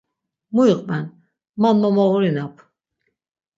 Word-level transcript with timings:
Mu 0.53 0.61
iqven 0.71 1.05
man 1.61 1.75
mo 1.81 1.89
moğurinap. 1.95 2.55